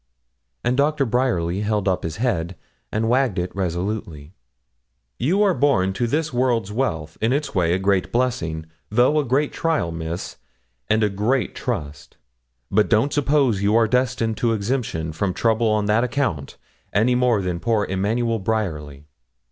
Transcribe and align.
And 0.63 0.75
Doctor 0.77 1.05
Bryerly 1.05 1.59
held 1.61 1.87
up 1.87 2.01
his 2.01 2.15
head, 2.15 2.55
and 2.91 3.07
wagged 3.07 3.37
it 3.37 3.55
resolutely. 3.55 4.33
'You 5.19 5.43
are 5.43 5.53
born 5.53 5.93
to 5.93 6.07
this 6.07 6.33
world's 6.33 6.71
wealth; 6.71 7.19
in 7.21 7.31
its 7.31 7.53
way 7.53 7.71
a 7.73 7.77
great 7.77 8.11
blessing, 8.11 8.65
though 8.89 9.19
a 9.19 9.23
great 9.23 9.53
trial, 9.53 9.91
Miss, 9.91 10.37
and 10.89 11.03
a 11.03 11.07
great 11.09 11.53
trust; 11.53 12.17
but 12.71 12.89
don't 12.89 13.13
suppose 13.13 13.61
you 13.61 13.75
are 13.75 13.87
destined 13.87 14.37
to 14.37 14.53
exemption 14.53 15.11
from 15.13 15.35
trouble 15.35 15.67
on 15.67 15.85
that 15.85 16.03
account, 16.03 16.57
any 16.91 17.13
more 17.13 17.39
than 17.43 17.59
poor 17.59 17.85
Emmanuel 17.85 18.39
Bryerly. 18.39 19.05